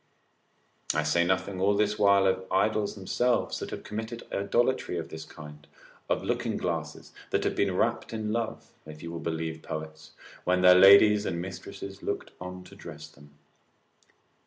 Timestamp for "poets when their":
9.61-10.73